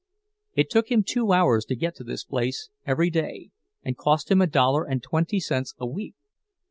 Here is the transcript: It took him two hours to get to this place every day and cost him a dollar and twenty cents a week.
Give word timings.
It 0.55 0.71
took 0.71 0.89
him 0.89 1.03
two 1.03 1.31
hours 1.31 1.63
to 1.65 1.75
get 1.75 1.93
to 1.97 2.03
this 2.03 2.23
place 2.23 2.71
every 2.87 3.11
day 3.11 3.51
and 3.83 3.95
cost 3.95 4.31
him 4.31 4.41
a 4.41 4.47
dollar 4.47 4.83
and 4.83 5.03
twenty 5.03 5.39
cents 5.39 5.75
a 5.77 5.85
week. 5.85 6.15